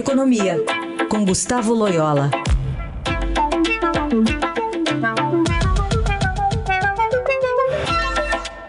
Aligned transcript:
Economia, 0.00 0.56
com 1.10 1.26
Gustavo 1.26 1.74
Loyola. 1.74 2.30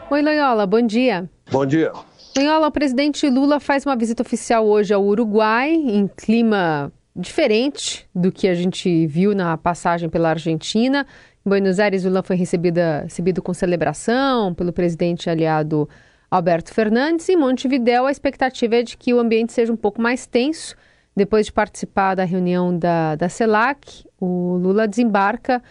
Oi, 0.10 0.22
Loyola, 0.22 0.68
bom 0.68 0.82
dia. 0.82 1.30
Bom 1.50 1.66
dia. 1.66 1.94
Loyola, 2.36 2.68
o 2.68 2.72
presidente 2.72 3.30
Lula 3.30 3.62
faz 3.62 3.86
uma 3.86 3.96
visita 3.96 4.22
oficial 4.22 4.68
hoje 4.68 4.94
ao 4.94 5.02
Uruguai, 5.06 5.72
em 5.72 6.06
clima 6.06 6.92
diferente 7.16 8.06
do 8.14 8.30
que 8.30 8.50
a 8.50 8.54
gente 8.54 9.08
viu 9.08 9.34
na 9.34 9.56
passagem 9.56 10.10
pela 10.10 10.32
Argentina. 10.32 11.08
Em 11.46 11.50
Buenos 11.50 11.80
Aires, 11.80 12.04
Lula 12.04 12.24
foi 12.24 12.36
recebida, 12.36 13.04
recebido 13.04 13.42
com 13.42 13.54
celebração 13.54 14.54
pelo 14.54 14.74
presidente 14.74 15.30
aliado 15.30 15.88
Alberto 16.30 16.74
Fernandes. 16.74 17.30
Em 17.30 17.38
Montevidéu, 17.38 18.06
a 18.06 18.12
expectativa 18.12 18.76
é 18.76 18.84
de 18.84 18.98
que 18.98 19.14
o 19.14 19.20
ambiente 19.20 19.54
seja 19.54 19.72
um 19.72 19.78
pouco 19.78 20.02
mais 20.02 20.26
tenso. 20.26 20.76
Depois 21.16 21.46
de 21.46 21.52
participar 21.52 22.16
da 22.16 22.24
reunião 22.24 22.78
da, 22.78 23.16
da 23.16 23.28
CELAC, 23.28 24.06
o 24.20 24.56
Lula 24.56 24.88
desembarca 24.88 25.62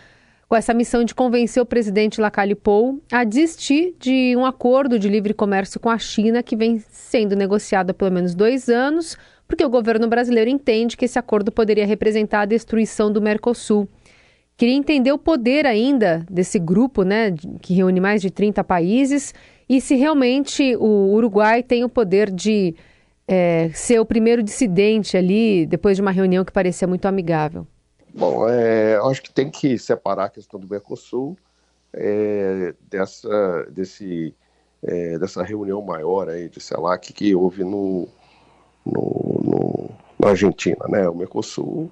com 0.50 0.56
essa 0.56 0.74
missão 0.74 1.04
de 1.04 1.14
convencer 1.14 1.62
o 1.62 1.66
presidente 1.66 2.20
Lacalle 2.20 2.56
Pou 2.56 3.00
a 3.10 3.22
desistir 3.22 3.94
de 4.00 4.34
um 4.36 4.44
acordo 4.44 4.98
de 4.98 5.08
livre 5.08 5.32
comércio 5.32 5.78
com 5.78 5.88
a 5.88 5.96
China 5.96 6.42
que 6.42 6.56
vem 6.56 6.82
sendo 6.90 7.36
negociado 7.36 7.90
há 7.90 7.94
pelo 7.94 8.10
menos 8.10 8.34
dois 8.34 8.68
anos, 8.68 9.16
porque 9.46 9.64
o 9.64 9.70
governo 9.70 10.08
brasileiro 10.08 10.50
entende 10.50 10.96
que 10.96 11.04
esse 11.04 11.18
acordo 11.18 11.52
poderia 11.52 11.86
representar 11.86 12.40
a 12.40 12.46
destruição 12.46 13.12
do 13.12 13.22
Mercosul. 13.22 13.88
Queria 14.56 14.74
entender 14.74 15.12
o 15.12 15.18
poder 15.18 15.66
ainda 15.66 16.26
desse 16.28 16.58
grupo, 16.58 17.02
né, 17.02 17.32
que 17.62 17.72
reúne 17.72 18.00
mais 18.00 18.20
de 18.20 18.30
30 18.30 18.62
países, 18.62 19.32
e 19.68 19.80
se 19.80 19.94
realmente 19.94 20.76
o 20.76 21.14
Uruguai 21.14 21.62
tem 21.62 21.84
o 21.84 21.88
poder 21.88 22.28
de 22.30 22.74
é, 23.32 23.70
ser 23.72 24.00
o 24.00 24.04
primeiro 24.04 24.42
dissidente 24.42 25.16
ali, 25.16 25.64
depois 25.64 25.96
de 25.96 26.02
uma 26.02 26.10
reunião 26.10 26.44
que 26.44 26.50
parecia 26.50 26.88
muito 26.88 27.06
amigável. 27.06 27.64
Bom, 28.12 28.48
é, 28.48 28.96
acho 29.04 29.22
que 29.22 29.32
tem 29.32 29.48
que 29.48 29.78
separar 29.78 30.24
a 30.24 30.28
questão 30.28 30.58
do 30.58 30.68
Mercosul 30.68 31.36
é, 31.92 32.74
dessa, 32.90 33.68
desse, 33.70 34.34
é, 34.82 35.16
dessa 35.16 35.44
reunião 35.44 35.80
maior 35.80 36.28
aí 36.28 36.48
de 36.48 36.60
CELAC 36.60 37.12
que 37.12 37.32
houve 37.32 37.62
no, 37.62 38.08
no, 38.84 39.40
no, 39.44 39.90
na 40.18 40.30
Argentina. 40.30 40.84
Né? 40.88 41.08
O 41.08 41.14
Mercosul 41.14 41.88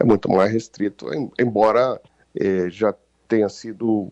é 0.00 0.04
muito 0.04 0.30
mais 0.30 0.50
restrito, 0.50 1.06
embora 1.38 2.00
é, 2.34 2.70
já 2.70 2.94
tenha 3.28 3.50
sido 3.50 4.10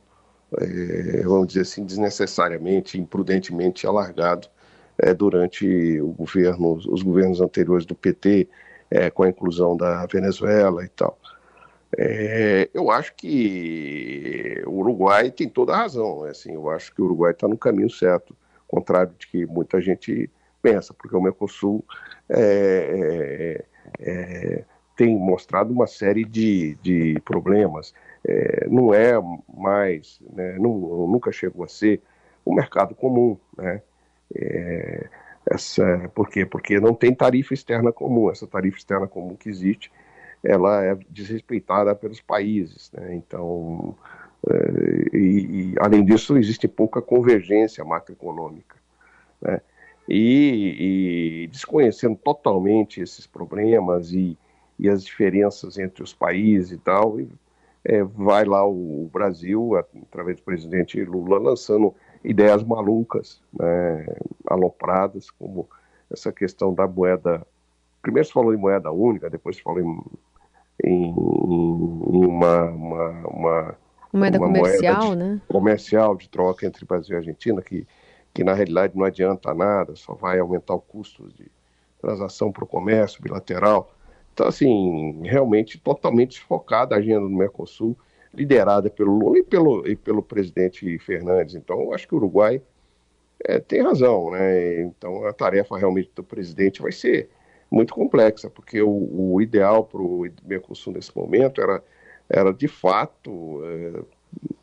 é, 0.59 1.23
vamos 1.23 1.49
dizer 1.49 1.63
assim, 1.63 1.87
desnecessariamente, 1.87 3.01
imprudentemente 3.01 3.87
alargado 3.87 4.49
é, 4.99 5.13
durante 5.15 6.01
o 6.01 6.09
governo, 6.09 6.75
os 6.75 7.03
governos 7.03 7.41
anteriores 7.41 7.85
do 7.85 7.95
PT, 7.95 8.49
é, 8.91 9.11
com 9.11 9.23
a 9.23 9.29
inclusão 9.29 9.77
da 9.77 10.07
Venezuela 10.07 10.85
e 10.85 10.89
tal. 10.89 11.19
É, 11.97 12.69
eu 12.75 12.91
acho 12.91 13.15
que 13.15 14.63
o 14.67 14.81
Uruguai 14.81 15.31
tem 15.31 15.49
toda 15.49 15.73
a 15.73 15.79
razão. 15.79 16.23
Né? 16.23 16.31
Assim, 16.31 16.55
eu 16.55 16.71
acho 16.71 16.95
que 16.95 17.01
o 17.01 17.05
Uruguai 17.05 17.33
está 17.33 17.47
no 17.49 17.57
caminho 17.57 17.91
certo, 17.91 18.37
contrário 18.67 19.13
de 19.19 19.27
que 19.27 19.47
muita 19.47 19.81
gente 19.81 20.31
pensa, 20.63 20.93
porque 20.93 21.17
o 21.17 21.21
Mercosul 21.21 21.85
é, 22.29 23.65
é, 24.01 24.01
é 24.01 24.65
tem 24.97 25.15
mostrado 25.15 25.75
uma 25.75 25.87
série 25.87 26.25
de, 26.25 26.75
de 26.83 27.21
problemas 27.21 27.93
não 28.69 28.93
é 28.93 29.13
mais, 29.57 30.21
né, 30.33 30.57
não, 30.59 31.07
nunca 31.07 31.31
chegou 31.31 31.65
a 31.65 31.69
ser 31.69 32.01
o 32.45 32.55
mercado 32.55 32.95
comum, 32.95 33.37
né? 33.57 33.83
É, 34.35 35.09
essa, 35.47 36.11
por 36.15 36.29
quê? 36.29 36.45
Porque 36.45 36.81
não 36.81 36.95
tem 36.95 37.15
tarifa 37.15 37.55
externa 37.55 37.93
comum. 37.93 38.31
Essa 38.31 38.47
tarifa 38.47 38.79
externa 38.79 39.07
comum 39.07 39.37
que 39.37 39.49
existe, 39.49 39.93
ela 40.43 40.85
é 40.85 40.97
desrespeitada 41.11 41.95
pelos 41.95 42.21
países, 42.21 42.91
né? 42.93 43.15
Então, 43.15 43.97
é, 44.49 45.17
e, 45.17 45.19
e, 45.19 45.75
além 45.81 46.05
disso, 46.05 46.37
existe 46.37 46.69
pouca 46.69 47.01
convergência 47.01 47.85
macroeconômica, 47.85 48.77
né? 49.41 49.61
E, 50.09 51.43
e 51.45 51.47
desconhecendo 51.49 52.17
totalmente 52.17 53.01
esses 53.01 53.27
problemas 53.27 54.13
e, 54.13 54.39
e 54.79 54.89
as 54.89 55.05
diferenças 55.05 55.79
entre 55.79 56.03
os 56.03 56.15
países 56.15 56.73
e 56.73 56.79
tal, 56.79 57.19
é, 57.85 58.03
vai 58.03 58.45
lá 58.45 58.65
o, 58.67 59.09
Brasil, 59.13 59.77
através 59.77 60.37
do 60.37 60.43
presidente 60.43 61.03
Lula, 61.05 61.39
lançando 61.39 61.95
ideias 62.27 62.63
malucas, 62.65 63.41
né, 63.53 64.07
alopradas, 64.47 65.31
como 65.31 65.69
essa 66.13 66.33
questão 66.33 66.75
da 66.75 66.87
moeda. 66.87 67.47
Primeiro 68.03 68.27
se 68.27 68.33
falou 68.33 68.53
em 68.53 68.57
moeda 68.57 68.91
única, 68.91 69.31
depois 69.31 69.57
se 69.57 69.63
falou 69.63 69.81
em, 69.81 70.01
em, 70.85 71.09
em 71.09 72.27
uma, 72.27 72.65
uma, 72.65 73.11
uma, 73.29 73.79
moeda 74.13 74.39
uma 74.39 74.47
comercial, 74.47 75.05
moeda 75.07 75.17
de, 75.17 75.31
né? 75.31 75.41
comercial 75.49 76.17
de 76.17 76.29
troca 76.29 76.67
entre 76.67 76.85
Brasil 76.85 77.15
e 77.15 77.19
Argentina, 77.19 77.63
que, 77.63 77.87
que 78.35 78.45
na 78.45 78.55
realidade 78.55 78.97
não 78.97 79.05
adianta 79.05 79.55
nada, 79.55 79.95
só 79.95 80.15
vai 80.15 80.39
aumentar 80.39 80.75
o 80.75 80.81
custo 80.81 81.29
de 81.37 81.51
transação 82.01 82.53
para 82.53 82.65
o 82.65 82.69
comércio 82.69 83.23
bilateral. 83.23 83.93
Então, 84.33 84.47
assim, 84.47 85.23
realmente 85.25 85.79
totalmente 85.79 86.39
desfocada 86.39 86.95
a 86.95 86.99
agenda 86.99 87.21
do 87.21 87.31
Mercosul, 87.31 87.97
liderada 88.37 88.91
pelo 88.91 89.19
Lula 89.19 89.39
e 89.39 89.43
pelo, 89.43 89.87
e 89.87 89.97
pelo 89.97 90.23
presidente 90.23 90.99
Fernandes. 90.99 91.55
Então, 91.55 91.81
eu 91.81 91.95
acho 91.95 92.07
que 92.07 92.15
o 92.15 92.19
Uruguai 92.19 92.63
é, 93.45 93.59
tem 93.59 93.83
razão, 93.83 94.31
né? 94.31 94.83
Então, 94.83 95.27
a 95.27 95.33
tarefa 95.33 95.77
realmente 95.77 96.11
do 96.15 96.23
presidente 96.23 96.83
vai 96.83 96.93
ser 96.93 97.31
muito 97.71 97.95
complexa, 97.95 98.49
porque 98.51 98.81
o, 98.81 99.33
o 99.33 99.41
ideal 99.41 99.85
para 99.85 100.01
o 100.01 100.27
Mercosul 100.45 100.93
nesse 100.93 101.17
momento 101.17 101.61
era, 101.61 101.83
era 102.29 102.53
de 102.53 102.69
fato, 102.69 103.61
é, 103.65 104.03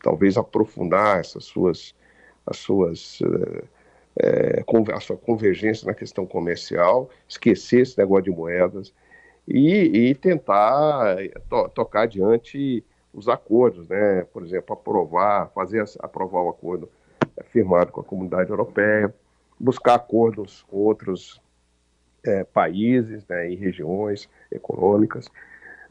talvez 0.01 0.37
aprofundar 0.37 1.19
essas 1.19 1.45
suas, 1.45 1.95
as 2.45 2.57
suas 2.57 3.19
é, 4.19 4.59
é 4.59 4.93
a 4.93 4.99
sua 4.99 5.17
convergência 5.17 5.87
na 5.87 5.93
questão 5.93 6.25
comercial, 6.25 7.09
esquecer 7.27 7.81
esse 7.81 7.97
negócio 7.97 8.25
de 8.25 8.31
moedas, 8.31 8.93
e, 9.47 10.09
e 10.09 10.15
tentar 10.15 11.21
eh, 11.21 11.31
to, 11.49 11.69
tocar 11.69 12.03
adiante 12.03 12.83
os 13.13 13.29
acordos, 13.29 13.87
né? 13.87 14.23
Por 14.33 14.43
exemplo, 14.43 14.73
aprovar, 14.73 15.49
fazer 15.53 15.85
aprovar 15.99 16.41
o 16.41 16.49
acordo 16.49 16.89
firmado 17.51 17.91
com 17.91 18.01
a 18.01 18.03
comunidade 18.03 18.49
europeia, 18.49 19.13
buscar 19.59 19.95
acordos 19.95 20.63
com 20.63 20.77
outros 20.77 21.41
é, 22.23 22.43
países 22.43 23.25
né, 23.27 23.51
e 23.51 23.55
regiões 23.55 24.29
econômicas, 24.51 25.29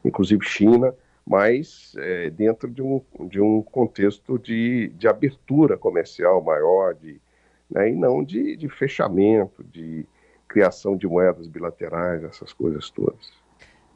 inclusive 0.03 0.43
China, 0.45 0.93
mas 1.25 1.93
é, 1.97 2.29
dentro 2.29 2.69
de 2.69 2.81
um, 2.81 3.01
de 3.29 3.39
um 3.39 3.61
contexto 3.61 4.37
de, 4.37 4.89
de 4.95 5.07
abertura 5.07 5.77
comercial 5.77 6.41
maior, 6.41 6.93
de, 6.93 7.21
né, 7.69 7.89
e 7.89 7.95
não 7.95 8.23
de, 8.23 8.55
de 8.57 8.67
fechamento, 8.67 9.63
de 9.63 10.05
criação 10.47 10.97
de 10.97 11.07
moedas 11.07 11.47
bilaterais, 11.47 12.23
essas 12.23 12.51
coisas 12.51 12.89
todas. 12.89 13.42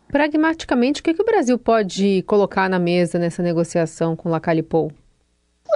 Pragmaticamente, 0.10 1.02
o 1.02 1.04
que, 1.04 1.14
que 1.14 1.22
o 1.22 1.26
Brasil 1.26 1.60
pode 1.60 2.22
colocar 2.24 2.70
na 2.70 2.80
mesa 2.80 3.20
nessa 3.20 3.44
negociação 3.44 4.16
com 4.16 4.30
Lacalipou? 4.30 4.92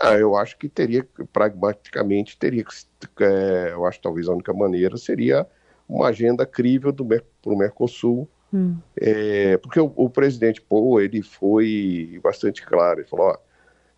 Ah, 0.02 0.14
eu 0.14 0.36
acho 0.36 0.58
que 0.58 0.69
teria, 0.69 1.06
pragmaticamente, 1.34 2.38
teria 2.38 2.64
que, 2.64 3.24
é, 3.24 3.72
eu 3.74 3.86
acho 3.86 3.97
que 3.97 4.03
talvez 4.03 4.28
a 4.30 4.34
única 4.34 4.53
maneira 4.53 4.96
seria 4.97 5.46
uma 5.88 6.08
agenda 6.08 6.46
crível 6.46 6.94
para 6.94 7.53
o 7.53 7.58
Mercosul, 7.58 8.28
hum. 8.53 8.78
é, 8.96 9.58
porque 9.58 9.80
o, 9.80 9.92
o, 9.96 10.09
presidente 10.09 10.62
Pou, 10.62 11.02
ele 11.02 11.22
foi 11.22 12.19
bastante 12.24 12.66
claro, 12.66 13.02
ele 13.02 13.08
falou, 13.09 13.28
ó, 13.28 13.38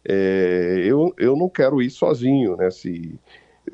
é, 0.03 0.81
eu, 0.83 1.13
eu 1.17 1.35
não 1.35 1.47
quero 1.47 1.81
ir 1.81 1.91
sozinho, 1.91 2.57
né, 2.57 2.71
se, 2.71 3.19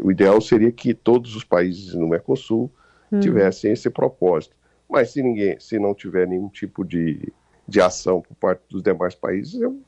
o 0.02 0.12
ideal 0.12 0.41
seria 0.41 0.72
que 0.72 0.94
todos 0.94 1.36
os 1.36 1.46
países 1.46 1.94
no 1.94 2.09
Mercosul 2.09 2.70
hum. 3.12 3.20
tivessem 3.22 3.72
esse 3.72 3.90
propósito. 3.90 4.59
Mas 4.89 5.11
se 5.11 5.22
ninguém, 5.22 5.59
se 5.59 5.78
não 5.78 5.93
tiver 5.93 6.28
nenhum 6.28 6.49
tipo 6.49 6.84
de, 6.84 7.31
de 7.67 7.79
ação 7.79 8.22
por 8.22 8.35
parte 8.35 8.61
dos 8.69 8.81
demais 8.81 9.14
países, 9.14 9.61
eu, 9.61 9.79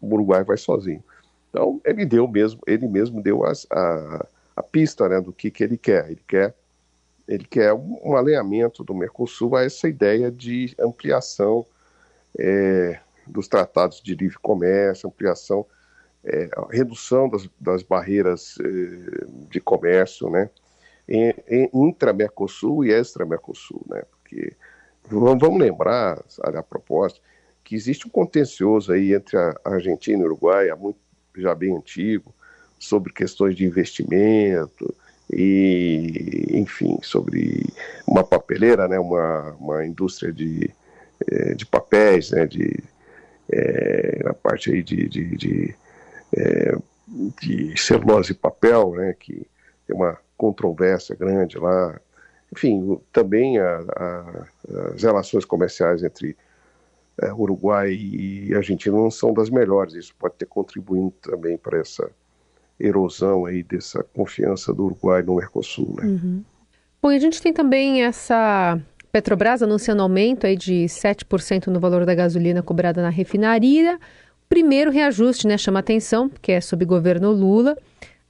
o 0.00 0.14
Uruguai 0.14 0.44
vai 0.44 0.56
sozinho. 0.56 1.02
Então 1.50 1.80
ele 1.84 2.04
deu 2.04 2.28
mesmo, 2.28 2.60
ele 2.66 2.86
mesmo 2.86 3.22
deu 3.22 3.44
as, 3.44 3.66
a, 3.70 4.26
a 4.56 4.62
pista 4.62 5.08
né, 5.08 5.20
do 5.20 5.32
que, 5.32 5.50
que 5.50 5.64
ele 5.64 5.76
quer. 5.76 6.10
Ele 6.10 6.22
quer 6.26 6.54
ele 7.26 7.44
quer 7.44 7.72
um 7.72 8.16
alinhamento 8.16 8.84
do 8.84 8.94
Mercosul 8.94 9.56
a 9.56 9.64
essa 9.64 9.88
ideia 9.88 10.30
de 10.30 10.74
ampliação 10.78 11.64
é, 12.38 13.00
dos 13.26 13.48
tratados 13.48 14.02
de 14.02 14.14
livre 14.14 14.38
comércio, 14.38 15.08
ampliação, 15.08 15.64
é, 16.22 16.50
redução 16.70 17.28
das, 17.28 17.48
das 17.58 17.82
barreiras 17.82 18.58
é, 18.60 19.26
de 19.48 19.60
comércio, 19.60 20.28
né, 20.28 20.50
intra-Mercosul 21.72 22.84
e 22.84 22.92
extra-Mercosul, 22.92 23.82
né, 23.88 24.02
porque 24.34 24.52
vamos 25.08 25.58
lembrar, 25.58 26.22
a 26.42 26.62
propósito, 26.62 27.20
que 27.62 27.74
existe 27.74 28.06
um 28.06 28.10
contencioso 28.10 28.92
aí 28.92 29.14
entre 29.14 29.36
a 29.38 29.54
Argentina 29.64 30.18
e 30.18 30.22
o 30.22 30.26
Uruguai, 30.26 30.70
há 30.70 30.76
muito, 30.76 30.98
já 31.36 31.54
bem 31.54 31.76
antigo, 31.76 32.34
sobre 32.78 33.12
questões 33.12 33.56
de 33.56 33.64
investimento 33.64 34.94
e, 35.32 36.46
enfim, 36.52 36.98
sobre 37.02 37.64
uma 38.06 38.22
papeleira, 38.22 38.86
né, 38.86 38.98
uma, 38.98 39.52
uma 39.58 39.86
indústria 39.86 40.32
de, 40.32 40.70
é, 41.30 41.54
de 41.54 41.64
papéis, 41.64 42.30
né, 42.30 42.46
de, 42.46 42.82
é, 43.50 44.22
na 44.24 44.34
parte 44.34 44.70
aí 44.70 44.82
de, 44.82 45.08
de, 45.08 45.36
de, 45.36 45.74
é, 46.36 46.76
de 47.40 47.74
celulose 47.76 48.32
e 48.32 48.34
papel, 48.36 48.92
né, 48.94 49.14
que 49.18 49.46
tem 49.86 49.96
uma 49.96 50.18
controvérsia 50.36 51.16
grande 51.16 51.58
lá. 51.58 51.98
Enfim, 52.54 53.00
também 53.12 53.58
a, 53.58 53.80
a, 53.96 54.46
as 54.94 55.02
relações 55.02 55.44
comerciais 55.44 56.04
entre 56.04 56.36
é, 57.20 57.32
Uruguai 57.32 57.92
e 57.92 58.54
Argentina 58.54 58.96
não 58.96 59.10
são 59.10 59.34
das 59.34 59.50
melhores. 59.50 59.94
Isso 59.94 60.14
pode 60.16 60.34
ter 60.36 60.46
contribuído 60.46 61.12
também 61.20 61.58
para 61.58 61.78
essa 61.78 62.08
erosão 62.78 63.44
aí 63.44 63.62
dessa 63.62 64.04
confiança 64.14 64.72
do 64.72 64.84
Uruguai 64.84 65.22
no 65.22 65.36
Mercosul. 65.36 65.94
Né? 65.96 66.06
Uhum. 66.06 66.44
Bom, 67.02 67.12
e 67.12 67.16
a 67.16 67.18
gente 67.18 67.42
tem 67.42 67.52
também 67.52 68.04
essa 68.04 68.80
Petrobras 69.12 69.62
anunciando 69.62 70.02
aumento 70.02 70.46
aí 70.46 70.56
de 70.56 70.86
7% 70.86 71.68
no 71.68 71.78
valor 71.78 72.04
da 72.04 72.14
gasolina 72.14 72.62
cobrada 72.62 73.00
na 73.00 73.10
refinaria. 73.10 73.98
Primeiro 74.48 74.90
reajuste, 74.90 75.46
né, 75.46 75.56
chama 75.56 75.78
atenção, 75.80 76.28
porque 76.28 76.52
é 76.52 76.60
sob 76.60 76.84
governo 76.84 77.30
Lula, 77.30 77.76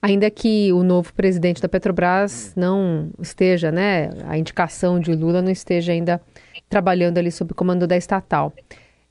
ainda 0.05 0.31
que 0.31 0.71
o 0.71 0.83
novo 0.83 1.15
presidente 1.15 1.63
da 1.63 1.69
Petrobras 1.69 2.53
não 2.55 3.09
esteja, 3.19 3.73
né, 3.73 4.11
a 4.27 4.37
indicação 4.37 5.01
de 5.01 5.15
Lula 5.15 5.41
não 5.41 5.51
esteja 5.51 5.93
ainda 5.93 6.21
trabalhando 6.69 7.17
ali 7.17 7.33
sob 7.33 7.55
comando 7.55 7.87
da 7.87 7.97
estatal. 7.97 8.53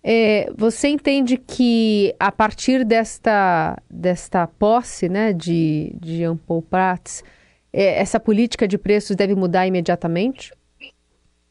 É, 0.04 0.52
você 0.56 0.90
entende 0.90 1.36
que 1.36 2.14
a 2.20 2.32
partir 2.32 2.86
desta, 2.86 3.76
desta 3.90 4.46
posse 4.46 5.10
né, 5.10 5.34
de, 5.34 5.96
de 6.00 6.18
Jean 6.18 6.38
Paul 6.38 6.62
Prats, 6.62 7.24
é, 7.72 8.00
essa 8.00 8.20
política 8.20 8.68
de 8.68 8.78
preços 8.78 9.16
deve 9.16 9.34
mudar 9.34 9.66
imediatamente? 9.66 10.54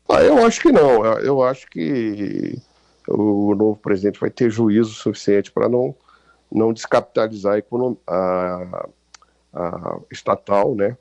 Ah, 0.08 0.22
eu 0.22 0.46
acho 0.46 0.60
que 0.60 0.70
não. 0.70 1.04
Eu 1.16 1.42
acho 1.42 1.66
que 1.68 2.60
o 3.08 3.56
novo 3.56 3.76
presidente 3.76 4.20
vai 4.20 4.30
ter 4.30 4.50
juízo 4.50 4.90
suficiente 4.90 5.50
para 5.50 5.68
não, 5.68 5.92
não 6.48 6.72
descapitalizar 6.72 7.54
a, 7.54 7.58
economia, 7.58 7.98
a, 8.06 8.86
a 9.52 9.98
estatal 10.10 10.74
né, 10.74 10.96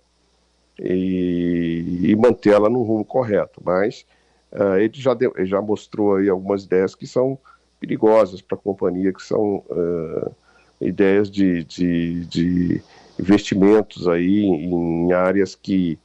e, 0.79 2.01
e 2.03 2.15
mantê-la 2.15 2.69
no 2.69 2.83
rumo 2.83 3.05
correto. 3.05 3.61
Mas 3.63 4.05
Uh, 4.51 4.75
ele 4.79 4.91
já, 4.95 5.13
deu, 5.13 5.33
ele 5.37 5.45
já 5.45 5.61
mostrou 5.61 6.15
aí 6.15 6.27
algumas 6.27 6.65
ideias 6.65 6.93
que 6.93 7.07
são 7.07 7.39
perigosas 7.79 8.41
para 8.41 8.57
a 8.57 8.61
companhia, 8.61 9.13
que 9.13 9.23
são 9.23 9.63
uh, 9.69 10.35
ideias 10.81 11.31
de, 11.31 11.63
de, 11.63 12.25
de, 12.25 12.81
investimentos 13.17 14.09
aí 14.09 14.43
em 14.43 15.13
áreas 15.13 15.55
que 15.55 15.97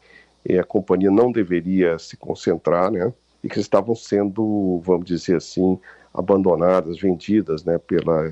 a 0.61 0.63
companhia 0.63 1.11
não 1.11 1.33
deveria 1.33 1.99
se 1.99 2.17
concentrar, 2.17 2.91
né? 2.91 3.13
E 3.43 3.49
que 3.49 3.59
estavam 3.59 3.97
sendo, 3.97 4.81
vamos 4.85 5.07
dizer 5.07 5.37
assim, 5.37 5.79
abandonadas, 6.17 6.99
vendidas, 6.99 7.65
né, 7.65 7.79
pela, 7.79 8.31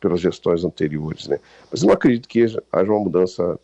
pelas 0.00 0.20
gestões 0.20 0.64
anteriores, 0.64 1.28
né? 1.28 1.38
Mas 1.70 1.82
não 1.82 1.92
acredito 1.92 2.28
que 2.28 2.44
haja 2.44 2.90
uma 2.90 3.00
mudança 3.00 3.58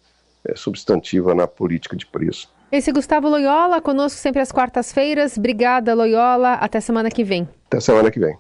é, 0.45 0.55
substantiva 0.55 1.35
na 1.35 1.47
política 1.47 1.97
de 1.97 2.07
preço. 2.07 2.49
Esse 2.71 2.91
é 2.91 2.93
Gustavo 2.93 3.29
Loyola, 3.29 3.81
conosco 3.81 4.19
sempre 4.19 4.41
às 4.41 4.51
quartas-feiras. 4.51 5.37
Obrigada, 5.37 5.95
Loyola. 5.95 6.55
Até 6.55 6.81
semana 6.81 7.11
que 7.11 7.23
vem. 7.23 7.49
Até 7.67 7.81
semana 7.81 8.11
que 8.11 8.19
vem. 8.19 8.37